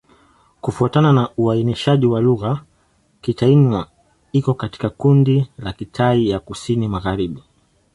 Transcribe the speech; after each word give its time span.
Kufuatana 0.61 1.13
na 1.13 1.29
uainishaji 1.37 2.05
wa 2.05 2.21
lugha, 2.21 2.61
Kitai-Nüa 3.21 3.87
iko 4.31 4.53
katika 4.53 4.89
kundi 4.89 5.51
la 5.57 5.73
Kitai 5.73 6.29
ya 6.29 6.39
Kusini-Magharibi. 6.39 7.43